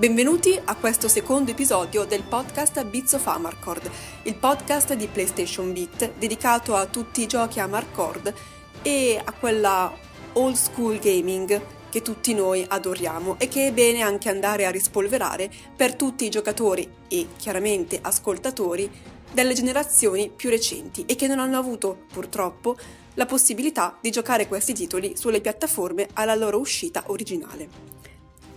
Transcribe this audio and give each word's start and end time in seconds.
Benvenuti 0.00 0.58
a 0.64 0.76
questo 0.76 1.08
secondo 1.08 1.50
episodio 1.50 2.06
del 2.06 2.22
podcast 2.22 2.82
Bits 2.86 3.12
of 3.12 3.26
Amarcord, 3.26 3.90
il 4.22 4.34
podcast 4.34 4.94
di 4.94 5.06
PlayStation 5.08 5.74
Beat 5.74 6.12
dedicato 6.16 6.74
a 6.74 6.86
tutti 6.86 7.20
i 7.20 7.26
giochi 7.26 7.60
Amarcord 7.60 8.32
e 8.80 9.20
a 9.22 9.30
quella 9.32 9.94
old 10.32 10.54
school 10.54 10.98
gaming 10.98 11.60
che 11.90 12.00
tutti 12.00 12.32
noi 12.32 12.64
adoriamo 12.66 13.38
e 13.38 13.48
che 13.48 13.66
è 13.66 13.72
bene 13.74 14.00
anche 14.00 14.30
andare 14.30 14.64
a 14.64 14.70
rispolverare 14.70 15.50
per 15.76 15.94
tutti 15.96 16.24
i 16.24 16.30
giocatori 16.30 16.90
e 17.06 17.26
chiaramente 17.36 17.98
ascoltatori 18.00 18.90
delle 19.30 19.52
generazioni 19.52 20.32
più 20.34 20.48
recenti 20.48 21.04
e 21.04 21.14
che 21.14 21.26
non 21.26 21.40
hanno 21.40 21.58
avuto 21.58 22.06
purtroppo 22.10 22.74
la 23.16 23.26
possibilità 23.26 23.98
di 24.00 24.10
giocare 24.10 24.48
questi 24.48 24.72
titoli 24.72 25.14
sulle 25.14 25.42
piattaforme 25.42 26.08
alla 26.14 26.34
loro 26.34 26.58
uscita 26.58 27.04
originale. 27.08 27.99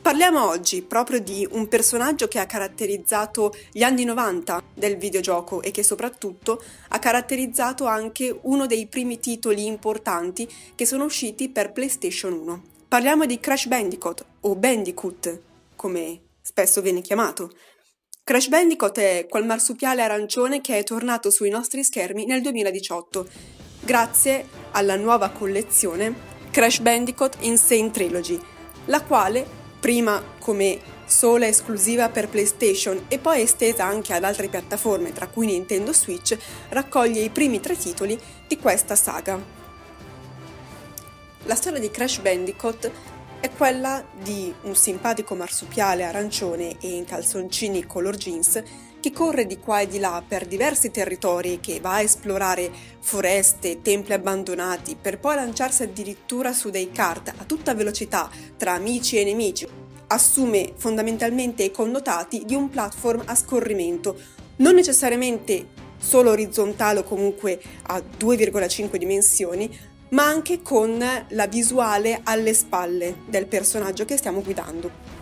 Parliamo 0.03 0.45
oggi 0.45 0.81
proprio 0.81 1.21
di 1.21 1.47
un 1.51 1.69
personaggio 1.69 2.27
che 2.27 2.37
ha 2.37 2.45
caratterizzato 2.45 3.55
gli 3.71 3.83
anni 3.83 4.03
90 4.03 4.61
del 4.73 4.97
videogioco 4.97 5.61
e 5.61 5.71
che 5.71 5.81
soprattutto 5.81 6.61
ha 6.89 6.99
caratterizzato 6.99 7.85
anche 7.85 8.37
uno 8.41 8.65
dei 8.65 8.87
primi 8.87 9.21
titoli 9.21 9.65
importanti 9.65 10.45
che 10.75 10.85
sono 10.85 11.05
usciti 11.05 11.47
per 11.47 11.71
PlayStation 11.71 12.33
1. 12.33 12.63
Parliamo 12.89 13.25
di 13.25 13.39
Crash 13.39 13.67
Bandicoot 13.67 14.25
o 14.41 14.55
Bandicoot, 14.57 15.41
come 15.77 16.19
spesso 16.41 16.81
viene 16.81 16.99
chiamato. 16.99 17.55
Crash 18.25 18.49
Bandicoot 18.49 18.99
è 18.99 19.25
quel 19.29 19.45
marsupiale 19.45 20.01
arancione 20.01 20.59
che 20.59 20.79
è 20.79 20.83
tornato 20.83 21.31
sui 21.31 21.49
nostri 21.49 21.81
schermi 21.81 22.25
nel 22.25 22.41
2018, 22.41 23.25
grazie 23.79 24.47
alla 24.71 24.97
nuova 24.97 25.29
collezione 25.29 26.13
Crash 26.51 26.79
Bandicoot 26.79 27.37
Insane 27.39 27.89
Trilogy, 27.89 28.37
la 28.87 29.01
quale 29.01 29.61
prima 29.83 30.23
come 30.39 30.79
sola 31.03 31.45
esclusiva 31.45 32.07
per 32.07 32.29
PlayStation 32.29 33.03
e 33.09 33.19
poi 33.19 33.41
estesa 33.41 33.83
anche 33.83 34.13
ad 34.13 34.23
altre 34.23 34.47
piattaforme, 34.47 35.11
tra 35.11 35.27
cui 35.27 35.45
Nintendo 35.45 35.91
Switch, 35.91 36.37
raccoglie 36.69 37.19
i 37.19 37.29
primi 37.29 37.59
tre 37.59 37.75
titoli 37.75 38.17
di 38.47 38.57
questa 38.57 38.95
saga. 38.95 39.37
La 41.43 41.55
storia 41.55 41.81
di 41.81 41.91
Crash 41.91 42.19
Bandicoot 42.19 42.91
è 43.41 43.49
quella 43.49 44.05
di 44.21 44.53
un 44.61 44.73
simpatico 44.73 45.35
marsupiale 45.35 46.05
arancione 46.05 46.77
e 46.79 46.87
in 46.95 47.03
calzoncini 47.03 47.85
color 47.85 48.15
jeans 48.15 48.63
che 49.03 49.11
corre 49.11 49.45
di 49.45 49.59
qua 49.59 49.81
e 49.81 49.87
di 49.87 49.99
là 49.99 50.23
per 50.25 50.47
diversi 50.47 50.89
territori, 50.89 51.59
che 51.59 51.81
va 51.81 51.95
a 51.95 52.01
esplorare 52.01 52.71
foreste, 53.01 53.81
templi 53.81 54.13
abbandonati, 54.13 54.95
per 54.95 55.19
poi 55.19 55.35
lanciarsi 55.35 55.83
addirittura 55.83 56.53
su 56.53 56.69
dei 56.69 56.89
kart 56.89 57.33
a 57.35 57.43
tutta 57.43 57.73
velocità 57.73 58.29
tra 58.55 58.71
amici 58.71 59.17
e 59.17 59.25
nemici, 59.25 59.67
assume 60.07 60.71
fondamentalmente 60.77 61.63
i 61.63 61.71
connotati 61.71 62.45
di 62.45 62.55
un 62.55 62.69
platform 62.69 63.23
a 63.25 63.35
scorrimento, 63.35 64.17
non 64.57 64.75
necessariamente 64.75 65.67
solo 65.97 66.29
orizzontale 66.29 66.99
o 66.99 67.03
comunque 67.03 67.61
a 67.87 67.97
2,5 67.97 68.95
dimensioni, 68.95 69.69
ma 70.11 70.23
anche 70.23 70.61
con 70.61 70.97
la 71.27 71.47
visuale 71.47 72.21
alle 72.23 72.53
spalle 72.53 73.17
del 73.27 73.47
personaggio 73.47 74.05
che 74.05 74.15
stiamo 74.15 74.41
guidando. 74.41 75.13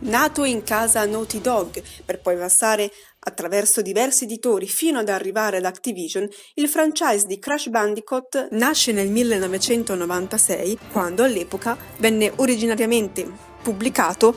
Nato 0.00 0.44
in 0.44 0.62
casa 0.62 1.04
Naughty 1.06 1.40
Dog 1.40 1.82
per 2.04 2.20
poi 2.20 2.36
passare 2.36 2.88
attraverso 3.28 3.80
diversi 3.80 4.24
editori 4.24 4.66
fino 4.66 4.98
ad 4.98 5.08
arrivare 5.08 5.58
ad 5.58 5.64
Activision, 5.64 6.28
il 6.54 6.68
franchise 6.68 7.26
di 7.26 7.38
Crash 7.38 7.68
Bandicoot 7.68 8.48
nasce 8.50 8.92
nel 8.92 9.10
1996, 9.10 10.78
quando 10.90 11.22
all'epoca 11.22 11.76
venne 11.98 12.32
originariamente 12.36 13.30
pubblicato 13.62 14.34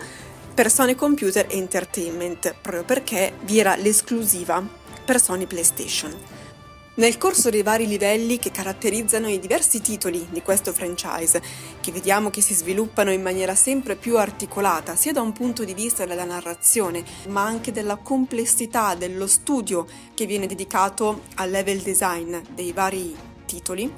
per 0.53 0.69
Sony 0.69 0.95
Computer 0.95 1.47
Entertainment, 1.49 2.53
proprio 2.61 2.83
perché 2.83 3.33
vi 3.43 3.59
era 3.59 3.75
l'esclusiva 3.75 4.63
per 5.03 5.19
Sony 5.19 5.45
PlayStation. 5.45 6.40
Nel 6.93 7.17
corso 7.17 7.49
dei 7.49 7.63
vari 7.63 7.87
livelli 7.87 8.37
che 8.37 8.51
caratterizzano 8.51 9.29
i 9.29 9.39
diversi 9.39 9.79
titoli 9.79 10.27
di 10.29 10.41
questo 10.41 10.73
franchise, 10.73 11.41
che 11.79 11.89
vediamo 11.89 12.29
che 12.29 12.41
si 12.41 12.53
sviluppano 12.53 13.13
in 13.13 13.21
maniera 13.21 13.55
sempre 13.55 13.95
più 13.95 14.17
articolata, 14.17 14.97
sia 14.97 15.13
da 15.13 15.21
un 15.21 15.31
punto 15.31 15.63
di 15.63 15.73
vista 15.73 16.05
della 16.05 16.25
narrazione, 16.25 17.01
ma 17.29 17.45
anche 17.45 17.71
della 17.71 17.95
complessità 17.95 18.93
dello 18.95 19.25
studio 19.25 19.87
che 20.13 20.25
viene 20.25 20.47
dedicato 20.47 21.21
al 21.35 21.49
level 21.49 21.79
design 21.79 22.35
dei 22.53 22.73
vari 22.73 23.15
titoli, 23.45 23.89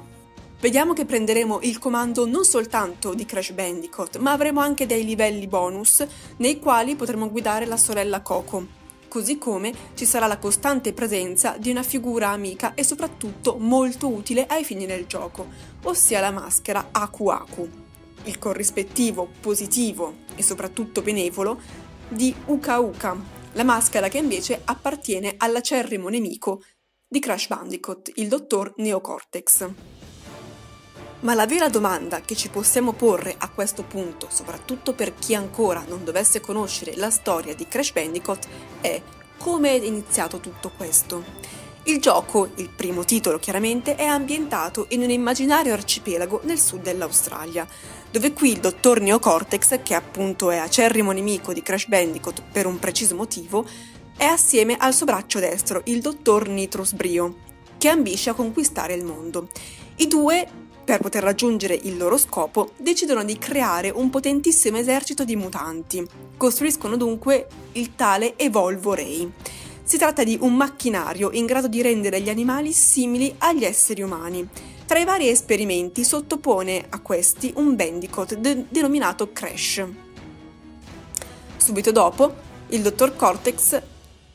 vediamo 0.60 0.92
che 0.92 1.04
prenderemo 1.04 1.62
il 1.62 1.80
comando 1.80 2.26
non 2.26 2.44
soltanto 2.44 3.12
di 3.12 3.26
Crash 3.26 3.50
Bandicoot, 3.50 4.18
ma 4.18 4.30
avremo 4.30 4.60
anche 4.60 4.86
dei 4.86 5.04
livelli 5.04 5.48
bonus 5.48 6.06
nei 6.36 6.60
quali 6.60 6.94
potremo 6.94 7.28
guidare 7.28 7.66
la 7.66 7.76
sorella 7.76 8.22
Coco 8.22 8.82
così 9.14 9.38
come 9.38 9.72
ci 9.94 10.06
sarà 10.06 10.26
la 10.26 10.38
costante 10.38 10.92
presenza 10.92 11.56
di 11.56 11.70
una 11.70 11.84
figura 11.84 12.30
amica 12.30 12.74
e 12.74 12.82
soprattutto 12.82 13.58
molto 13.58 14.08
utile 14.08 14.44
ai 14.46 14.64
fini 14.64 14.86
del 14.86 15.06
gioco, 15.06 15.46
ossia 15.84 16.18
la 16.18 16.32
maschera 16.32 16.88
Aku 16.90 17.28
Aku, 17.28 17.70
il 18.24 18.38
corrispettivo 18.40 19.28
positivo 19.38 20.22
e 20.34 20.42
soprattutto 20.42 21.00
benevolo 21.00 21.60
di 22.08 22.34
Uka 22.46 22.80
Uka, 22.80 23.16
la 23.52 23.62
maschera 23.62 24.08
che 24.08 24.18
invece 24.18 24.60
appartiene 24.64 25.34
all'acerrimo 25.36 26.08
nemico 26.08 26.64
di 27.06 27.20
Crash 27.20 27.46
Bandicoot, 27.46 28.10
il 28.16 28.26
dottor 28.26 28.72
Neocortex. 28.78 30.03
Ma 31.24 31.32
la 31.32 31.46
vera 31.46 31.70
domanda 31.70 32.20
che 32.20 32.36
ci 32.36 32.50
possiamo 32.50 32.92
porre 32.92 33.34
a 33.38 33.48
questo 33.48 33.82
punto, 33.82 34.28
soprattutto 34.30 34.92
per 34.92 35.14
chi 35.14 35.34
ancora 35.34 35.82
non 35.88 36.04
dovesse 36.04 36.40
conoscere 36.40 36.96
la 36.96 37.08
storia 37.08 37.54
di 37.54 37.66
Crash 37.66 37.92
Bandicoot, 37.92 38.46
è 38.82 39.00
come 39.38 39.70
è 39.70 39.82
iniziato 39.82 40.38
tutto 40.38 40.70
questo. 40.76 41.24
Il 41.84 41.98
gioco, 41.98 42.50
il 42.56 42.68
primo 42.68 43.06
titolo 43.06 43.38
chiaramente, 43.38 43.94
è 43.94 44.04
ambientato 44.04 44.84
in 44.90 45.00
un 45.00 45.08
immaginario 45.08 45.72
arcipelago 45.72 46.42
nel 46.44 46.60
sud 46.60 46.82
dell'Australia, 46.82 47.66
dove 48.10 48.34
qui 48.34 48.50
il 48.50 48.60
dottor 48.60 49.00
Neocortex, 49.00 49.80
che 49.82 49.94
appunto 49.94 50.50
è 50.50 50.58
acerrimo 50.58 51.10
nemico 51.12 51.54
di 51.54 51.62
Crash 51.62 51.86
Bandicoot 51.86 52.42
per 52.52 52.66
un 52.66 52.78
preciso 52.78 53.14
motivo, 53.14 53.66
è 54.14 54.26
assieme 54.26 54.76
al 54.76 54.92
suo 54.92 55.06
braccio 55.06 55.38
destro, 55.38 55.80
il 55.84 56.02
dottor 56.02 56.48
Nitrus 56.48 56.92
Brio, 56.92 57.36
che 57.78 57.88
ambisce 57.88 58.28
a 58.28 58.34
conquistare 58.34 58.92
il 58.92 59.04
mondo. 59.04 59.48
I 59.96 60.06
due 60.06 60.62
per 60.84 61.00
poter 61.00 61.22
raggiungere 61.22 61.74
il 61.74 61.96
loro 61.96 62.18
scopo, 62.18 62.72
decidono 62.76 63.24
di 63.24 63.38
creare 63.38 63.90
un 63.90 64.10
potentissimo 64.10 64.76
esercito 64.76 65.24
di 65.24 65.34
mutanti. 65.34 66.06
Costruiscono 66.36 66.96
dunque 66.96 67.46
il 67.72 67.94
tale 67.94 68.36
Evolvo 68.36 68.94
Ray. 68.94 69.32
Si 69.82 69.96
tratta 69.98 70.22
di 70.24 70.38
un 70.40 70.54
macchinario 70.54 71.30
in 71.32 71.46
grado 71.46 71.68
di 71.68 71.82
rendere 71.82 72.20
gli 72.20 72.28
animali 72.28 72.72
simili 72.72 73.34
agli 73.38 73.64
esseri 73.64 74.02
umani. 74.02 74.48
Tra 74.86 74.98
i 74.98 75.04
vari 75.04 75.28
esperimenti 75.28 76.04
sottopone 76.04 76.86
a 76.90 77.00
questi 77.00 77.52
un 77.56 77.74
Bandicoot 77.74 78.34
de- 78.34 78.66
denominato 78.68 79.32
Crash. 79.32 79.86
Subito 81.56 81.90
dopo, 81.90 82.34
il 82.68 82.82
dottor 82.82 83.16
Cortex 83.16 83.80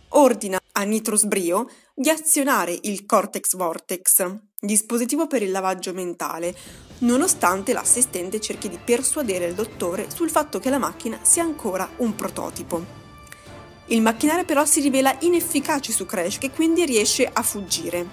ordina 0.10 0.60
a 0.72 0.84
Nitrus 0.84 1.26
Brio 1.26 1.70
di 1.94 2.10
azionare 2.10 2.78
il 2.84 3.06
Cortex 3.06 3.56
Vortex, 3.56 4.40
dispositivo 4.60 5.28
per 5.28 5.42
il 5.42 5.52
lavaggio 5.52 5.94
mentale, 5.94 6.56
nonostante 7.00 7.74
l'assistente 7.74 8.40
cerchi 8.40 8.70
di 8.70 8.80
persuadere 8.84 9.46
il 9.46 9.54
dottore 9.54 10.08
sul 10.14 10.30
fatto 10.30 10.60
che 10.60 10.70
la 10.70 10.78
macchina 10.78 11.20
sia 11.22 11.44
ancora 11.44 11.90
un 11.98 12.16
prototipo. 12.16 12.98
Il 13.88 14.02
macchinario 14.02 14.46
però 14.46 14.66
si 14.66 14.82
rivela 14.82 15.16
inefficace 15.22 15.92
su 15.92 16.06
Crash 16.06 16.38
che 16.38 16.52
quindi 16.52 16.86
riesce 16.86 17.28
a 17.32 17.42
fuggire. 17.42 18.06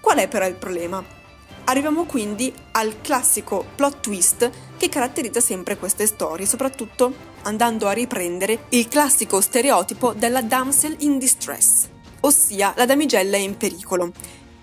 Qual 0.00 0.18
è 0.18 0.26
però 0.26 0.46
il 0.46 0.56
problema? 0.56 1.18
Arriviamo 1.64 2.04
quindi 2.04 2.52
al 2.72 3.00
classico 3.00 3.64
plot 3.76 4.00
twist 4.00 4.50
che 4.76 4.88
caratterizza 4.88 5.40
sempre 5.40 5.76
queste 5.76 6.06
storie, 6.06 6.46
soprattutto 6.46 7.28
andando 7.42 7.86
a 7.86 7.92
riprendere 7.92 8.64
il 8.70 8.88
classico 8.88 9.40
stereotipo 9.40 10.12
della 10.12 10.42
damsel 10.42 10.96
in 11.00 11.18
distress, 11.18 11.88
ossia 12.20 12.72
la 12.76 12.86
damigella 12.86 13.36
in 13.36 13.56
pericolo. 13.56 14.12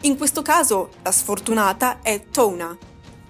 In 0.01 0.15
questo 0.15 0.43
caso 0.43 0.91
la 1.01 1.11
sfortunata 1.11 2.01
è 2.03 2.25
Tona, 2.29 2.77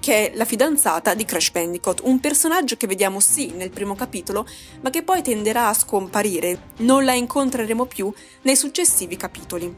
che 0.02 0.32
è 0.32 0.36
la 0.36 0.44
fidanzata 0.44 1.14
di 1.14 1.24
Crash 1.24 1.52
Bandicoot, 1.52 2.02
un 2.04 2.20
personaggio 2.20 2.76
che 2.76 2.88
vediamo 2.88 3.22
sì 3.22 3.52
nel 3.52 3.70
primo 3.70 3.96
capitolo, 3.96 4.46
ma 4.82 4.90
che 4.90 5.02
poi 5.02 5.22
tenderà 5.22 5.70
a 5.70 5.74
scomparire, 5.74 6.74
non 6.80 7.06
la 7.06 7.14
incontreremo 7.14 7.86
più 7.86 8.14
nei 8.42 8.58
successivi 8.58 9.16
capitoli. 9.16 9.74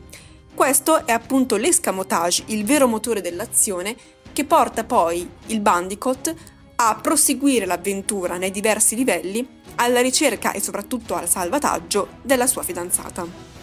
Questo 0.53 1.06
è 1.06 1.12
appunto 1.12 1.57
l'escamotage, 1.57 2.45
il 2.47 2.65
vero 2.65 2.88
motore 2.88 3.21
dell'azione, 3.21 3.95
che 4.33 4.44
porta 4.45 4.83
poi 4.83 5.30
il 5.47 5.59
Bandicoot 5.62 6.33
a 6.75 6.95
proseguire 6.95 7.68
l'avventura 7.68 8.38
nei 8.38 8.51
diversi 8.51 8.95
livelli 8.95 9.47
alla 9.75 10.01
ricerca 10.01 10.53
e 10.53 10.59
soprattutto 10.59 11.13
al 11.13 11.30
salvataggio 11.30 12.07
della 12.24 12.47
sua 12.47 12.63
fidanzata. 12.63 13.59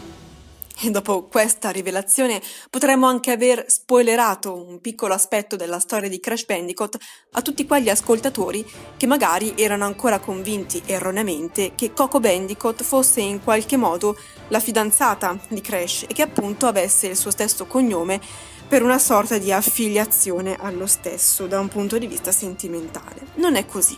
E 0.79 0.91
dopo 0.91 1.25
questa 1.25 1.71
rivelazione 1.71 2.39
potremmo 2.69 3.07
anche 3.07 3.31
aver 3.31 3.65
spoilerato 3.67 4.55
un 4.55 4.79
piccolo 4.83 5.15
aspetto 5.15 5.57
della 5.57 5.79
storia 5.79 6.11
di 6.11 6.21
Crash 6.21 6.45
Bandicoot 6.45 6.99
a 7.33 7.41
tutti 7.41 7.65
quegli 7.65 7.89
ascoltatori 7.89 8.63
che 8.99 9.07
magari 9.07 9.55
erano 9.57 9.87
ancora 9.87 10.19
convinti 10.19 10.83
erroneamente 10.85 11.73
che 11.75 11.95
Coco 11.95 12.21
Bandicoot 12.21 12.83
fosse 12.83 13.23
in 13.23 13.43
qualche 13.43 13.79
modo 13.79 14.19
la 14.49 14.61
fidanzata 14.61 15.39
di 15.49 15.63
Crash 15.63 16.05
e 16.09 16.13
che 16.13 16.23
appunto 16.23 16.67
avesse 16.67 17.07
il 17.07 17.17
suo 17.17 17.31
stesso 17.31 17.65
cognome 17.65 18.21
per 18.69 18.83
una 18.83 18.99
sorta 18.99 19.39
di 19.39 19.51
affiliazione 19.51 20.57
allo 20.61 20.87
stesso 20.87 21.47
da 21.47 21.59
un 21.59 21.69
punto 21.69 21.97
di 21.97 22.07
vista 22.07 22.33
sentimentale. 22.33 23.29
Non 23.37 23.57
è 23.57 23.65
così. 23.65 23.97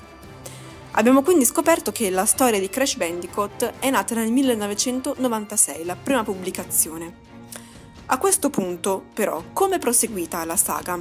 Abbiamo 0.99 1.23
quindi 1.23 1.45
scoperto 1.45 1.93
che 1.93 2.11
la 2.11 2.25
storia 2.25 2.59
di 2.59 2.69
Crash 2.69 2.97
Bandicoot 2.97 3.75
è 3.79 3.89
nata 3.89 4.17
nel 4.17 4.33
1996, 4.33 5.85
la 5.85 5.95
prima 5.95 6.25
pubblicazione. 6.25 7.15
A 8.06 8.19
questo 8.19 8.50
punto, 8.50 9.05
però, 9.15 9.45
come 9.53 9.77
è 9.77 9.79
proseguita 9.79 10.45
la 10.45 10.56
saga? 10.56 10.99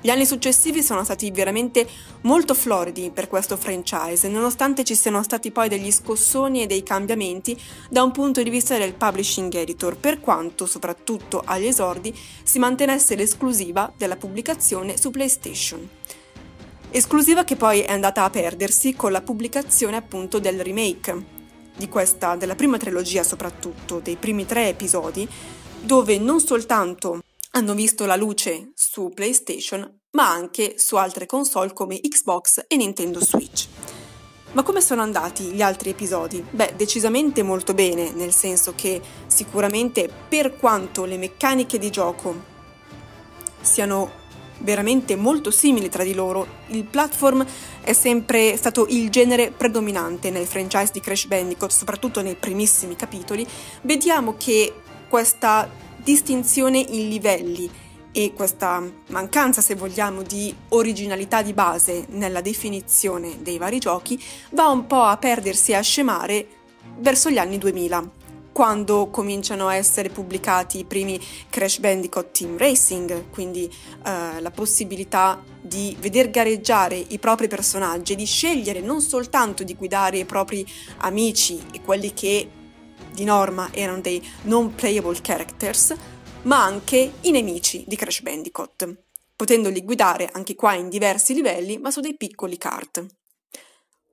Gli 0.00 0.10
anni 0.10 0.26
successivi 0.26 0.82
sono 0.82 1.04
stati 1.04 1.30
veramente 1.30 1.86
molto 2.22 2.54
floridi 2.54 3.12
per 3.14 3.28
questo 3.28 3.56
franchise, 3.56 4.26
nonostante 4.28 4.82
ci 4.82 4.96
siano 4.96 5.22
stati 5.22 5.52
poi 5.52 5.68
degli 5.68 5.92
scossoni 5.92 6.62
e 6.62 6.66
dei 6.66 6.82
cambiamenti 6.82 7.56
da 7.88 8.02
un 8.02 8.10
punto 8.10 8.42
di 8.42 8.50
vista 8.50 8.76
del 8.76 8.94
publishing 8.94 9.54
editor, 9.54 9.96
per 9.96 10.18
quanto, 10.18 10.66
soprattutto 10.66 11.40
agli 11.44 11.66
esordi, 11.66 12.12
si 12.42 12.58
mantenesse 12.58 13.14
l'esclusiva 13.14 13.92
della 13.96 14.16
pubblicazione 14.16 14.96
su 14.96 15.10
PlayStation 15.12 15.88
esclusiva 16.96 17.44
che 17.44 17.56
poi 17.56 17.80
è 17.80 17.92
andata 17.92 18.24
a 18.24 18.30
perdersi 18.30 18.94
con 18.94 19.12
la 19.12 19.20
pubblicazione 19.20 19.96
appunto 19.96 20.38
del 20.38 20.62
remake 20.62 21.34
questa, 21.90 22.36
della 22.36 22.54
prima 22.54 22.78
trilogia 22.78 23.22
soprattutto, 23.22 24.00
dei 24.00 24.16
primi 24.16 24.46
tre 24.46 24.68
episodi, 24.68 25.28
dove 25.80 26.18
non 26.18 26.40
soltanto 26.40 27.20
hanno 27.50 27.74
visto 27.74 28.06
la 28.06 28.16
luce 28.16 28.72
su 28.74 29.10
PlayStation, 29.14 30.00
ma 30.12 30.30
anche 30.30 30.78
su 30.78 30.96
altre 30.96 31.26
console 31.26 31.74
come 31.74 32.00
Xbox 32.00 32.64
e 32.66 32.76
Nintendo 32.76 33.20
Switch. 33.22 33.68
Ma 34.52 34.62
come 34.62 34.80
sono 34.80 35.02
andati 35.02 35.44
gli 35.44 35.60
altri 35.60 35.90
episodi? 35.90 36.42
Beh, 36.48 36.72
decisamente 36.76 37.42
molto 37.42 37.74
bene, 37.74 38.10
nel 38.12 38.32
senso 38.32 38.72
che 38.74 39.02
sicuramente 39.26 40.10
per 40.28 40.56
quanto 40.56 41.04
le 41.04 41.18
meccaniche 41.18 41.78
di 41.78 41.90
gioco 41.90 42.54
siano 43.60 44.24
veramente 44.58 45.16
molto 45.16 45.50
simili 45.50 45.88
tra 45.88 46.04
di 46.04 46.14
loro. 46.14 46.46
Il 46.68 46.84
platform 46.84 47.44
è 47.80 47.92
sempre 47.92 48.56
stato 48.56 48.86
il 48.88 49.10
genere 49.10 49.50
predominante 49.50 50.30
nel 50.30 50.46
franchise 50.46 50.92
di 50.92 51.00
Crash 51.00 51.26
Bandicoot, 51.26 51.70
soprattutto 51.70 52.22
nei 52.22 52.36
primissimi 52.36 52.96
capitoli. 52.96 53.46
Vediamo 53.82 54.34
che 54.36 54.72
questa 55.08 55.68
distinzione 55.96 56.78
in 56.78 57.08
livelli 57.08 57.70
e 58.12 58.32
questa 58.32 58.82
mancanza, 59.08 59.60
se 59.60 59.74
vogliamo, 59.74 60.22
di 60.22 60.54
originalità 60.70 61.42
di 61.42 61.52
base 61.52 62.06
nella 62.10 62.40
definizione 62.40 63.42
dei 63.42 63.58
vari 63.58 63.78
giochi 63.78 64.18
va 64.52 64.68
un 64.68 64.86
po' 64.86 65.02
a 65.02 65.18
perdersi 65.18 65.72
e 65.72 65.74
a 65.74 65.82
scemare 65.82 66.46
verso 66.98 67.28
gli 67.28 67.36
anni 67.36 67.58
2000 67.58 68.15
quando 68.56 69.10
cominciano 69.10 69.68
a 69.68 69.74
essere 69.74 70.08
pubblicati 70.08 70.78
i 70.78 70.84
primi 70.86 71.20
Crash 71.50 71.78
Bandicoot 71.78 72.30
Team 72.30 72.56
Racing, 72.56 73.28
quindi 73.28 73.66
eh, 73.66 74.40
la 74.40 74.50
possibilità 74.50 75.44
di 75.60 75.94
veder 76.00 76.30
gareggiare 76.30 76.96
i 76.96 77.18
propri 77.18 77.48
personaggi, 77.48 78.14
di 78.14 78.24
scegliere 78.24 78.80
non 78.80 79.02
soltanto 79.02 79.62
di 79.62 79.74
guidare 79.74 80.16
i 80.16 80.24
propri 80.24 80.66
amici 81.00 81.62
e 81.70 81.82
quelli 81.82 82.14
che 82.14 82.48
di 83.12 83.24
norma 83.24 83.68
erano 83.74 84.00
dei 84.00 84.26
non 84.44 84.74
playable 84.74 85.20
characters, 85.20 85.94
ma 86.44 86.64
anche 86.64 87.12
i 87.20 87.30
nemici 87.32 87.84
di 87.86 87.94
Crash 87.94 88.22
Bandicoot, 88.22 89.02
potendoli 89.36 89.84
guidare 89.84 90.30
anche 90.32 90.54
qua 90.54 90.72
in 90.72 90.88
diversi 90.88 91.34
livelli, 91.34 91.76
ma 91.76 91.90
su 91.90 92.00
dei 92.00 92.16
piccoli 92.16 92.56
kart. 92.56 93.04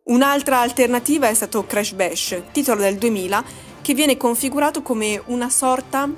Un'altra 0.05 0.59
alternativa 0.59 1.29
è 1.29 1.33
stato 1.33 1.65
Crash 1.65 1.93
Bash, 1.93 2.41
titolo 2.51 2.81
del 2.81 2.97
2000 2.97 3.71
che 3.83 3.93
viene 3.93 4.15
configurato 4.15 4.81
come 4.81 5.21
una 5.25 5.49
sorta 5.49 6.09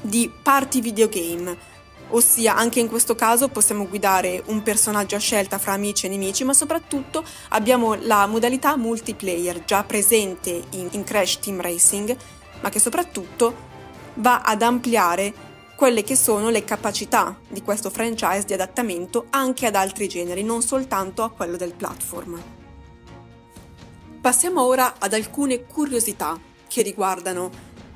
di 0.00 0.28
party 0.42 0.80
videogame, 0.80 1.56
ossia 2.08 2.56
anche 2.56 2.80
in 2.80 2.88
questo 2.88 3.14
caso 3.14 3.46
possiamo 3.48 3.86
guidare 3.86 4.42
un 4.46 4.60
personaggio 4.64 5.14
a 5.14 5.20
scelta 5.20 5.58
fra 5.58 5.72
amici 5.72 6.06
e 6.06 6.08
nemici, 6.08 6.42
ma 6.42 6.52
soprattutto 6.52 7.24
abbiamo 7.50 7.94
la 7.94 8.26
modalità 8.26 8.76
multiplayer 8.76 9.64
già 9.64 9.84
presente 9.84 10.64
in, 10.70 10.88
in 10.90 11.04
Crash 11.04 11.38
Team 11.38 11.60
Racing, 11.60 12.16
ma 12.60 12.68
che 12.70 12.80
soprattutto 12.80 13.70
va 14.14 14.40
ad 14.40 14.62
ampliare 14.62 15.32
quelle 15.76 16.02
che 16.02 16.16
sono 16.16 16.50
le 16.50 16.64
capacità 16.64 17.38
di 17.48 17.62
questo 17.62 17.88
franchise 17.88 18.46
di 18.46 18.52
adattamento 18.52 19.26
anche 19.30 19.66
ad 19.66 19.76
altri 19.76 20.08
generi, 20.08 20.42
non 20.42 20.60
soltanto 20.60 21.22
a 21.22 21.30
quello 21.30 21.56
del 21.56 21.74
platform. 21.74 22.42
Passiamo 24.20 24.62
ora 24.62 24.94
ad 24.98 25.14
alcune 25.14 25.62
curiosità 25.62 26.50
che 26.72 26.80
riguardano 26.80 27.50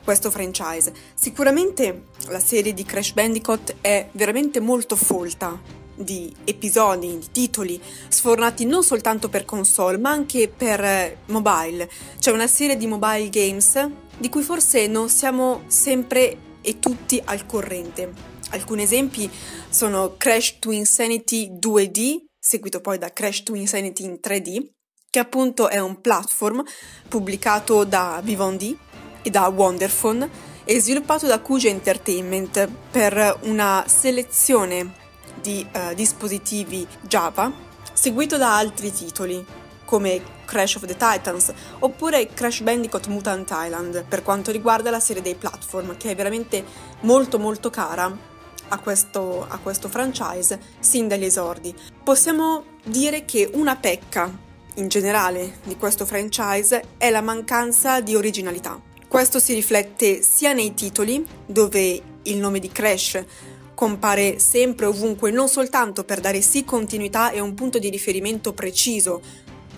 questo 0.04 0.30
franchise. 0.30 0.92
Sicuramente 1.14 2.08
la 2.28 2.40
serie 2.40 2.74
di 2.74 2.84
Crash 2.84 3.12
Bandicoot 3.12 3.76
è 3.80 4.08
veramente 4.12 4.60
molto 4.60 4.96
folta 4.96 5.58
di 5.94 6.30
episodi, 6.44 7.18
di 7.18 7.26
titoli 7.32 7.80
sfornati 8.08 8.66
non 8.66 8.84
soltanto 8.84 9.30
per 9.30 9.46
console 9.46 9.96
ma 9.96 10.10
anche 10.10 10.52
per 10.54 10.84
eh, 10.84 11.18
mobile. 11.26 11.90
C'è 12.18 12.30
una 12.32 12.46
serie 12.46 12.76
di 12.76 12.86
mobile 12.86 13.30
games 13.30 13.88
di 14.18 14.28
cui 14.28 14.42
forse 14.42 14.86
non 14.86 15.08
siamo 15.08 15.62
sempre 15.68 16.36
e 16.60 16.78
tutti 16.78 17.20
al 17.24 17.46
corrente. 17.46 18.12
Alcuni 18.50 18.82
esempi 18.82 19.28
sono 19.70 20.16
Crash 20.18 20.58
to 20.58 20.70
Insanity 20.70 21.50
2D, 21.58 22.24
seguito 22.38 22.82
poi 22.82 22.98
da 22.98 23.10
Crash 23.10 23.42
to 23.42 23.54
Insanity 23.54 24.04
in 24.04 24.18
3D, 24.22 24.74
che 25.10 25.18
appunto 25.18 25.68
è 25.68 25.78
un 25.78 26.00
platform 26.00 26.62
pubblicato 27.08 27.84
da 27.84 28.20
Vivendi 28.22 28.76
e 29.22 29.30
da 29.30 29.46
Wonderphone 29.48 30.28
e 30.64 30.80
sviluppato 30.80 31.26
da 31.26 31.40
Kuja 31.40 31.68
Entertainment 31.68 32.68
per 32.90 33.38
una 33.42 33.84
selezione 33.86 35.04
di 35.40 35.66
uh, 35.72 35.94
dispositivi 35.94 36.86
Java, 37.02 37.52
seguito 37.92 38.36
da 38.36 38.56
altri 38.56 38.92
titoli 38.92 39.44
come 39.84 40.20
Crash 40.44 40.74
of 40.76 40.86
the 40.86 40.96
Titans 40.96 41.52
oppure 41.78 42.26
Crash 42.32 42.60
Bandicoot 42.60 43.06
Mutant 43.06 43.48
Island 43.50 44.04
per 44.04 44.22
quanto 44.22 44.50
riguarda 44.50 44.90
la 44.90 45.00
serie 45.00 45.22
dei 45.22 45.34
platform 45.34 45.96
che 45.96 46.10
è 46.10 46.14
veramente 46.14 46.64
molto 47.00 47.38
molto 47.38 47.70
cara 47.70 48.34
a 48.68 48.78
questo, 48.78 49.46
a 49.48 49.58
questo 49.58 49.88
franchise 49.88 50.58
sin 50.80 51.08
dagli 51.08 51.24
esordi. 51.24 51.74
Possiamo 52.02 52.64
dire 52.84 53.24
che 53.24 53.48
una 53.52 53.76
pecca 53.76 54.44
in 54.76 54.88
generale 54.88 55.58
di 55.64 55.76
questo 55.76 56.06
franchise 56.06 56.82
è 56.96 57.10
la 57.10 57.20
mancanza 57.20 58.00
di 58.00 58.14
originalità. 58.14 58.80
Questo 59.08 59.38
si 59.38 59.54
riflette 59.54 60.22
sia 60.22 60.52
nei 60.52 60.74
titoli, 60.74 61.24
dove 61.46 62.02
il 62.22 62.36
nome 62.36 62.58
di 62.58 62.70
Crash 62.70 63.24
compare 63.74 64.38
sempre 64.38 64.86
ovunque, 64.86 65.30
non 65.30 65.48
soltanto 65.48 66.04
per 66.04 66.20
dare 66.20 66.40
sì 66.40 66.64
continuità 66.64 67.30
e 67.30 67.40
un 67.40 67.54
punto 67.54 67.78
di 67.78 67.90
riferimento 67.90 68.52
preciso 68.52 69.20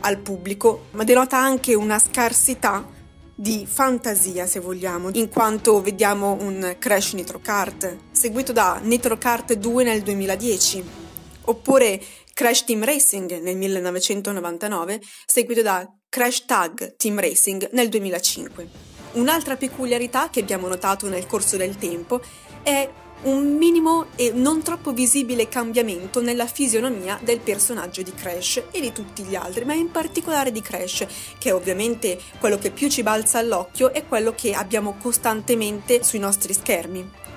al 0.00 0.18
pubblico, 0.18 0.86
ma 0.92 1.04
denota 1.04 1.36
anche 1.36 1.74
una 1.74 1.98
scarsità 1.98 2.86
di 3.34 3.66
fantasia, 3.68 4.46
se 4.46 4.60
vogliamo, 4.60 5.10
in 5.12 5.28
quanto 5.28 5.80
vediamo 5.80 6.36
un 6.40 6.76
Crash 6.78 7.12
Nitro 7.12 7.38
Kart, 7.40 7.96
seguito 8.10 8.52
da 8.52 8.80
Nitro 8.82 9.16
Kart 9.16 9.52
2 9.52 9.84
nel 9.84 10.02
2010, 10.02 10.84
oppure 11.42 12.00
Crash 12.38 12.62
Team 12.62 12.84
Racing 12.84 13.40
nel 13.40 13.56
1999, 13.56 15.00
seguito 15.26 15.60
da 15.60 15.84
Crash 16.08 16.44
Tag 16.44 16.94
Team 16.94 17.18
Racing 17.18 17.70
nel 17.72 17.88
2005. 17.88 18.68
Un'altra 19.14 19.56
peculiarità 19.56 20.30
che 20.30 20.38
abbiamo 20.38 20.68
notato 20.68 21.08
nel 21.08 21.26
corso 21.26 21.56
del 21.56 21.74
tempo 21.74 22.20
è 22.62 22.88
un 23.22 23.56
minimo 23.56 24.06
e 24.14 24.30
non 24.32 24.62
troppo 24.62 24.92
visibile 24.92 25.48
cambiamento 25.48 26.22
nella 26.22 26.46
fisionomia 26.46 27.18
del 27.20 27.40
personaggio 27.40 28.02
di 28.02 28.14
Crash 28.14 28.62
e 28.70 28.80
di 28.80 28.92
tutti 28.92 29.24
gli 29.24 29.34
altri, 29.34 29.64
ma 29.64 29.74
in 29.74 29.90
particolare 29.90 30.52
di 30.52 30.60
Crash, 30.60 31.06
che 31.40 31.48
è 31.48 31.54
ovviamente 31.54 32.20
quello 32.38 32.56
che 32.56 32.70
più 32.70 32.88
ci 32.88 33.02
balza 33.02 33.40
all'occhio 33.40 33.92
e 33.92 34.06
quello 34.06 34.32
che 34.32 34.52
abbiamo 34.52 34.96
costantemente 35.02 36.04
sui 36.04 36.20
nostri 36.20 36.52
schermi. 36.52 37.27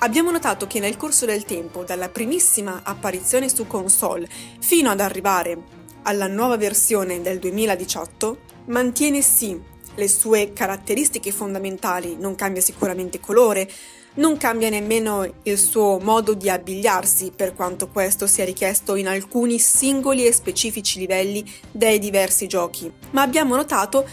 Abbiamo 0.00 0.30
notato 0.30 0.68
che 0.68 0.78
nel 0.78 0.96
corso 0.96 1.26
del 1.26 1.44
tempo, 1.44 1.82
dalla 1.82 2.08
primissima 2.08 2.82
apparizione 2.84 3.48
su 3.48 3.66
console 3.66 4.28
fino 4.60 4.90
ad 4.90 5.00
arrivare 5.00 5.58
alla 6.02 6.28
nuova 6.28 6.56
versione 6.56 7.20
del 7.20 7.40
2018, 7.40 8.38
mantiene 8.66 9.22
sì 9.22 9.60
le 9.96 10.08
sue 10.08 10.52
caratteristiche 10.52 11.32
fondamentali, 11.32 12.16
non 12.16 12.36
cambia 12.36 12.62
sicuramente 12.62 13.18
colore, 13.18 13.68
non 14.14 14.36
cambia 14.36 14.68
nemmeno 14.68 15.28
il 15.42 15.58
suo 15.58 15.98
modo 15.98 16.34
di 16.34 16.48
abbigliarsi, 16.48 17.32
per 17.34 17.54
quanto 17.54 17.88
questo 17.88 18.28
sia 18.28 18.44
richiesto 18.44 18.94
in 18.94 19.08
alcuni 19.08 19.58
singoli 19.58 20.24
e 20.24 20.32
specifici 20.32 21.00
livelli 21.00 21.44
dei 21.72 21.98
diversi 21.98 22.46
giochi, 22.46 22.90
ma 23.10 23.22
abbiamo 23.22 23.56
notato 23.56 24.06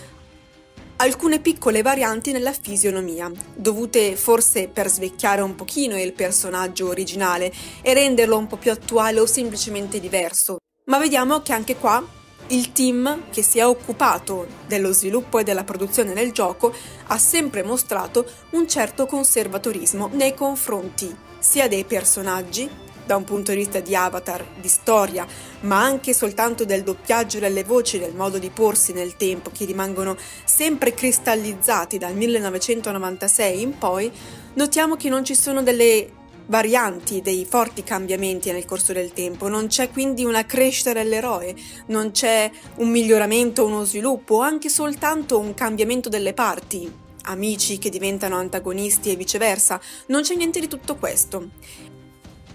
alcune 0.97 1.39
piccole 1.39 1.81
varianti 1.81 2.31
nella 2.31 2.53
fisionomia, 2.53 3.31
dovute 3.53 4.15
forse 4.15 4.67
per 4.67 4.89
svecchiare 4.89 5.41
un 5.41 5.55
pochino 5.55 5.99
il 5.99 6.13
personaggio 6.13 6.87
originale 6.87 7.51
e 7.81 7.93
renderlo 7.93 8.37
un 8.37 8.47
po' 8.47 8.57
più 8.57 8.71
attuale 8.71 9.19
o 9.19 9.25
semplicemente 9.25 9.99
diverso. 9.99 10.57
Ma 10.85 10.97
vediamo 10.97 11.41
che 11.41 11.53
anche 11.53 11.75
qua 11.75 12.03
il 12.47 12.71
team 12.71 13.29
che 13.31 13.41
si 13.41 13.57
è 13.57 13.65
occupato 13.65 14.47
dello 14.67 14.93
sviluppo 14.93 15.39
e 15.39 15.43
della 15.43 15.63
produzione 15.63 16.13
del 16.13 16.31
gioco 16.31 16.73
ha 17.07 17.17
sempre 17.17 17.63
mostrato 17.63 18.25
un 18.51 18.67
certo 18.67 19.07
conservatorismo 19.07 20.09
nei 20.13 20.35
confronti 20.35 21.15
sia 21.39 21.67
dei 21.67 21.85
personaggi, 21.85 22.69
da 23.05 23.15
un 23.15 23.23
punto 23.23 23.51
di 23.51 23.57
vista 23.57 23.79
di 23.79 23.95
avatar, 23.95 24.45
di 24.59 24.67
storia, 24.67 25.25
ma 25.61 25.81
anche 25.81 26.13
soltanto 26.13 26.65
del 26.65 26.83
doppiaggio 26.83 27.39
delle 27.39 27.63
voci, 27.63 27.99
del 27.99 28.13
modo 28.13 28.37
di 28.37 28.49
porsi 28.49 28.93
nel 28.93 29.15
tempo, 29.15 29.51
che 29.51 29.65
rimangono 29.65 30.17
sempre 30.43 30.93
cristallizzati 30.93 31.97
dal 31.97 32.15
1996 32.15 33.61
in 33.61 33.77
poi, 33.77 34.11
notiamo 34.53 34.95
che 34.95 35.09
non 35.09 35.23
ci 35.23 35.35
sono 35.35 35.61
delle 35.63 36.23
varianti, 36.47 37.21
dei 37.21 37.45
forti 37.45 37.83
cambiamenti 37.83 38.51
nel 38.51 38.65
corso 38.65 38.93
del 38.93 39.13
tempo, 39.13 39.47
non 39.47 39.67
c'è 39.67 39.89
quindi 39.89 40.23
una 40.23 40.45
crescita 40.45 40.93
dell'eroe, 40.93 41.55
non 41.87 42.11
c'è 42.11 42.49
un 42.75 42.89
miglioramento, 42.89 43.65
uno 43.65 43.83
sviluppo, 43.83 44.41
anche 44.41 44.69
soltanto 44.69 45.39
un 45.39 45.53
cambiamento 45.53 46.09
delle 46.09 46.33
parti, 46.33 47.03
amici 47.25 47.77
che 47.77 47.89
diventano 47.89 48.37
antagonisti 48.37 49.11
e 49.11 49.15
viceversa, 49.15 49.79
non 50.07 50.21
c'è 50.21 50.35
niente 50.35 50.59
di 50.59 50.67
tutto 50.67 50.95
questo. 50.95 51.49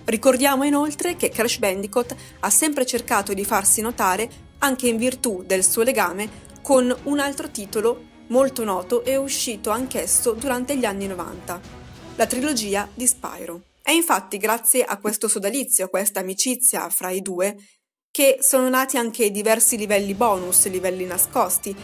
Ricordiamo 0.05 0.65
inoltre 0.65 1.17
che 1.17 1.29
Crash 1.29 1.59
Bandicoot 1.59 2.15
ha 2.41 2.51
sempre 2.51 2.87
cercato 2.87 3.33
di 3.33 3.45
farsi 3.45 3.81
notare 3.81 4.29
anche 4.59 4.89
in 4.89 4.97
virtù 4.97 5.43
del 5.47 5.65
suo 5.65 5.83
legame 5.83 6.49
con 6.63 6.95
un 7.05 7.19
altro 7.19 7.51
titolo 7.51 8.09
molto 8.29 8.65
noto 8.65 9.05
e 9.05 9.17
uscito 9.17 9.71
anch'esso 9.71 10.33
durante 10.33 10.77
gli 10.77 10.85
anni 10.85 11.07
90, 11.07 11.61
la 12.17 12.27
trilogia 12.27 12.89
di 12.95 13.07
Spyro. 13.07 13.63
È 13.83 13.91
infatti 13.91 14.39
grazie 14.39 14.85
a 14.85 14.99
questo 14.99 15.27
sodalizio, 15.27 15.87
a 15.87 15.89
questa 15.89 16.21
amicizia 16.21 16.89
fra 16.91 17.11
i 17.11 17.23
due, 17.23 17.57
che 18.11 18.39
sono 18.41 18.69
nati 18.69 18.97
anche 18.97 19.31
diversi 19.31 19.77
livelli 19.77 20.15
bonus, 20.15 20.69
livelli 20.69 21.07
nascosti, 21.07 21.75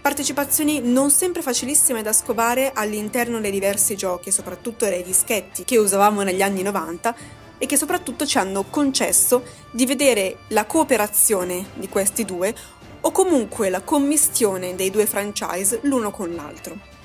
partecipazioni 0.00 0.80
non 0.80 1.10
sempre 1.10 1.42
facilissime 1.42 2.02
da 2.02 2.12
scovare 2.12 2.72
all'interno 2.72 3.40
dei 3.40 3.50
diversi 3.50 3.96
giochi, 3.96 4.30
soprattutto 4.30 4.84
dei 4.84 5.02
dischetti 5.02 5.64
che 5.64 5.78
usavamo 5.78 6.22
negli 6.22 6.42
anni 6.42 6.62
90 6.62 7.14
e 7.58 7.66
che 7.66 7.76
soprattutto 7.76 8.24
ci 8.24 8.38
hanno 8.38 8.64
concesso 8.70 9.42
di 9.70 9.84
vedere 9.84 10.38
la 10.48 10.64
cooperazione 10.64 11.66
di 11.74 11.88
questi 11.88 12.24
due 12.24 12.54
o 13.00 13.10
comunque 13.10 13.68
la 13.68 13.82
commistione 13.82 14.74
dei 14.74 14.90
due 14.90 15.06
franchise 15.06 15.80
l'uno 15.82 16.10
con 16.10 16.34
l'altro. 16.34 16.96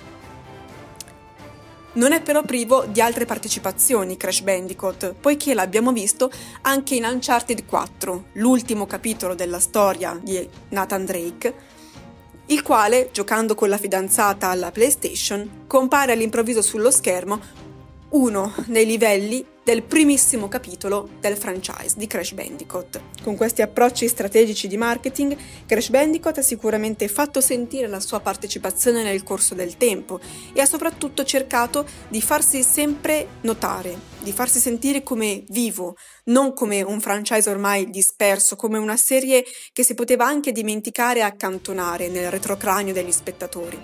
Non 1.96 2.12
è 2.12 2.22
però 2.24 2.42
privo 2.42 2.86
di 2.86 3.02
altre 3.02 3.26
partecipazioni 3.26 4.18
Crash 4.18 4.42
Bandicoot, 4.42 5.14
poiché 5.20 5.54
l'abbiamo 5.54 5.92
visto 5.92 6.32
anche 6.62 6.96
in 6.96 7.04
Uncharted 7.04 7.66
4, 7.66 8.26
l'ultimo 8.34 8.88
capitolo 8.88 9.36
della 9.36 9.60
storia 9.60 10.20
di 10.20 10.48
Nathan 10.70 11.06
Drake, 11.06 11.54
il 12.48 12.64
quale, 12.64 13.10
giocando 13.12 13.54
con 13.54 13.70
la 13.70 13.78
fidanzata 13.78 14.50
alla 14.50 14.72
PlayStation, 14.72 15.66
compare 15.68 16.14
all'improvviso 16.14 16.64
sullo 16.64 16.90
schermo 16.90 17.40
uno 18.10 18.54
dei 18.66 18.88
livelli 18.88 19.46
del 19.64 19.84
primissimo 19.84 20.50
capitolo 20.50 21.10
del 21.22 21.38
franchise 21.38 21.96
di 21.96 22.06
Crash 22.06 22.34
Bandicoot. 22.34 23.02
Con 23.24 23.38
questi 23.38 23.62
approcci 23.62 24.08
strategici 24.10 24.68
di 24.68 24.76
marketing, 24.76 25.38
Crash 25.66 25.90
Bandicoot 25.90 26.40
ha 26.40 26.42
sicuramente 26.42 27.08
fatto 27.08 27.40
sentire 27.40 27.88
la 27.88 28.02
sua 28.02 28.20
partecipazione 28.20 29.04
nel 29.04 29.24
corso 29.24 29.56
del 29.56 29.78
tempo 29.78 30.20
e 30.52 30.60
ha 30.60 30.66
soprattutto 30.66 31.24
cercato 31.24 31.88
di 32.10 32.22
farsi 32.22 32.62
sempre 32.62 33.28
notare, 33.42 33.98
di 34.20 34.34
farsi 34.34 34.60
sentire 34.60 35.02
come 35.02 35.44
vivo, 35.48 35.96
non 36.26 36.54
come 36.54 36.82
un 36.82 37.00
franchise 37.00 37.50
ormai 37.50 37.90
disperso, 37.90 38.58
come 38.58 38.78
una 38.78 38.98
serie 38.98 39.46
che 39.72 39.84
si 39.84 39.94
poteva 39.94 40.26
anche 40.26 40.52
dimenticare 40.52 41.20
e 41.20 41.24
accantonare 41.24 42.10
nel 42.10 42.30
retrocranio 42.30 42.92
degli 42.92 43.12
spettatori. 43.12 43.80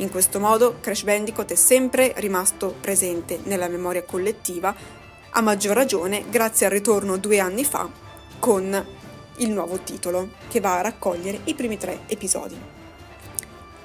In 0.00 0.10
questo 0.10 0.38
modo 0.38 0.76
Crash 0.80 1.04
Bandicoot 1.04 1.52
è 1.52 1.54
sempre 1.54 2.12
rimasto 2.16 2.74
presente 2.82 3.40
nella 3.44 3.68
memoria 3.68 4.04
collettiva, 4.04 5.04
a 5.36 5.42
maggior 5.42 5.74
ragione 5.74 6.24
grazie 6.30 6.64
al 6.64 6.72
ritorno 6.72 7.18
due 7.18 7.38
anni 7.40 7.62
fa 7.62 7.88
con 8.38 8.86
il 9.36 9.50
nuovo 9.50 9.78
titolo 9.80 10.30
che 10.48 10.60
va 10.60 10.78
a 10.78 10.82
raccogliere 10.82 11.40
i 11.44 11.54
primi 11.54 11.76
tre 11.76 12.00
episodi. 12.06 12.58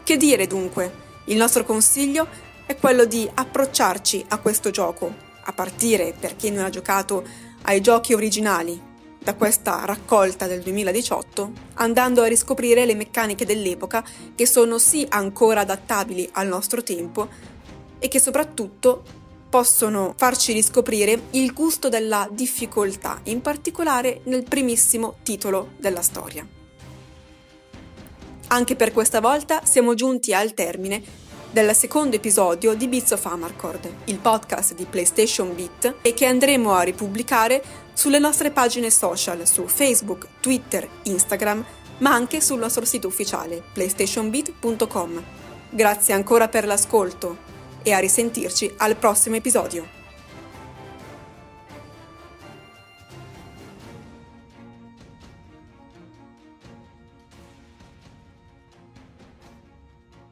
Che 0.01 0.17
dire 0.17 0.47
dunque? 0.47 1.09
Il 1.25 1.35
nostro 1.35 1.65
consiglio 1.65 2.25
è 2.65 2.77
quello 2.77 3.03
di 3.03 3.29
approcciarci 3.31 4.25
a 4.29 4.37
questo 4.37 4.69
gioco, 4.69 5.13
a 5.43 5.51
partire 5.51 6.13
per 6.17 6.37
chi 6.37 6.51
non 6.51 6.63
ha 6.63 6.69
giocato 6.69 7.25
ai 7.63 7.81
giochi 7.81 8.13
originali 8.13 8.89
da 9.19 9.35
questa 9.35 9.83
raccolta 9.83 10.47
del 10.47 10.61
2018, 10.61 11.51
andando 11.75 12.21
a 12.21 12.27
riscoprire 12.27 12.85
le 12.85 12.95
meccaniche 12.95 13.45
dell'epoca 13.45 14.05
che 14.35 14.47
sono 14.47 14.77
sì 14.77 15.05
ancora 15.09 15.61
adattabili 15.61 16.29
al 16.33 16.47
nostro 16.47 16.81
tempo 16.81 17.27
e 17.99 18.07
che 18.07 18.19
soprattutto 18.21 19.19
possono 19.51 20.13
farci 20.15 20.53
riscoprire 20.53 21.23
il 21.31 21.53
gusto 21.53 21.89
della 21.89 22.25
difficoltà, 22.31 23.19
in 23.23 23.41
particolare 23.41 24.21
nel 24.23 24.43
primissimo 24.43 25.17
titolo 25.23 25.71
della 25.77 26.01
storia. 26.01 26.47
Anche 28.47 28.75
per 28.77 28.93
questa 28.93 29.19
volta 29.19 29.61
siamo 29.65 29.93
giunti 29.93 30.33
al 30.33 30.53
termine 30.53 31.03
del 31.51 31.75
secondo 31.75 32.15
episodio 32.15 32.73
di 32.75 32.87
Beats 32.87 33.11
of 33.11 33.25
Amarcord, 33.25 33.93
il 34.05 34.19
podcast 34.19 34.73
di 34.73 34.85
PlayStation 34.85 35.53
Beat 35.53 35.95
e 36.01 36.13
che 36.13 36.25
andremo 36.25 36.71
a 36.71 36.83
ripubblicare 36.83 37.61
sulle 37.93 38.19
nostre 38.19 38.51
pagine 38.51 38.89
social 38.89 39.45
su 39.45 39.67
Facebook, 39.67 40.27
Twitter, 40.39 40.87
Instagram, 41.03 41.63
ma 41.97 42.13
anche 42.13 42.39
sul 42.39 42.59
nostro 42.59 42.85
sito 42.85 43.07
ufficiale 43.07 43.61
playstationbeat.com. 43.73 45.23
Grazie 45.69 46.13
ancora 46.13 46.47
per 46.47 46.65
l'ascolto 46.65 47.50
e 47.83 47.91
a 47.91 47.99
risentirci 47.99 48.73
al 48.77 48.95
prossimo 48.95 49.35
episodio. 49.35 50.00